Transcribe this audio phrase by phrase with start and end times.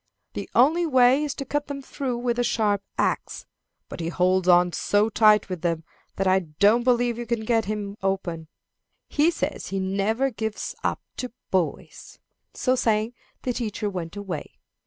[0.33, 3.45] The only way is to cut them through with a sharp axe.
[3.87, 5.83] But he holds on so tight with them
[6.15, 8.47] that I don't believe you can get him open.
[9.09, 12.17] He says he never gives up to boys."
[12.55, 14.57] So saying, the teacher went away.